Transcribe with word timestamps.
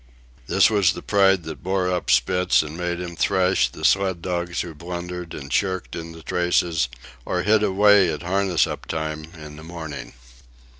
This 0.47 0.67
was 0.67 0.93
the 0.93 1.03
pride 1.03 1.43
that 1.43 1.61
bore 1.61 1.91
up 1.91 2.09
Spitz 2.09 2.63
and 2.63 2.75
made 2.75 2.99
him 2.99 3.15
thrash 3.15 3.69
the 3.69 3.85
sled 3.85 4.19
dogs 4.23 4.61
who 4.61 4.73
blundered 4.73 5.35
and 5.35 5.53
shirked 5.53 5.95
in 5.95 6.11
the 6.11 6.23
traces 6.23 6.89
or 7.23 7.43
hid 7.43 7.61
away 7.61 8.11
at 8.11 8.23
harness 8.23 8.65
up 8.65 8.87
time 8.87 9.25
in 9.37 9.57
the 9.57 9.63
morning. 9.63 10.13